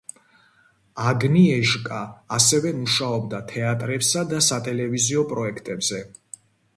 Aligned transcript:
აგნიეჟკა 1.09 1.99
ასევე 2.37 2.71
მუშაობდა 2.77 3.41
თეატრებსა 3.51 4.23
და 4.31 4.39
სატელევიზიო 4.49 5.25
პროექტებზე. 5.35 6.01